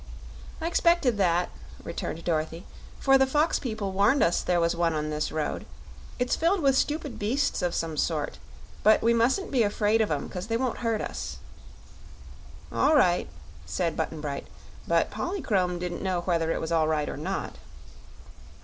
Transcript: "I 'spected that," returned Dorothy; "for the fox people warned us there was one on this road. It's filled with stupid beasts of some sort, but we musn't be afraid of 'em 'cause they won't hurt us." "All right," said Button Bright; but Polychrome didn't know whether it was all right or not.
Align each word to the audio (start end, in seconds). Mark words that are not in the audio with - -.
"I 0.59 0.67
'spected 0.71 1.19
that," 1.19 1.49
returned 1.83 2.23
Dorothy; 2.23 2.65
"for 2.99 3.19
the 3.19 3.27
fox 3.27 3.59
people 3.59 3.91
warned 3.91 4.23
us 4.23 4.41
there 4.41 4.59
was 4.59 4.75
one 4.75 4.95
on 4.95 5.11
this 5.11 5.31
road. 5.31 5.67
It's 6.17 6.35
filled 6.35 6.59
with 6.59 6.75
stupid 6.75 7.19
beasts 7.19 7.61
of 7.61 7.75
some 7.75 7.97
sort, 7.97 8.39
but 8.81 9.03
we 9.03 9.13
musn't 9.13 9.51
be 9.51 9.61
afraid 9.61 10.01
of 10.01 10.09
'em 10.09 10.27
'cause 10.27 10.47
they 10.47 10.57
won't 10.57 10.79
hurt 10.79 11.01
us." 11.01 11.37
"All 12.71 12.95
right," 12.95 13.29
said 13.67 13.95
Button 13.95 14.21
Bright; 14.21 14.47
but 14.87 15.11
Polychrome 15.11 15.77
didn't 15.77 16.01
know 16.01 16.21
whether 16.21 16.51
it 16.51 16.59
was 16.61 16.71
all 16.71 16.87
right 16.87 17.07
or 17.07 17.15
not. 17.17 17.59